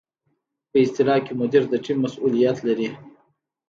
[0.69, 2.89] په اصطلاح کې مدیر د ټیم مسؤلیت لري.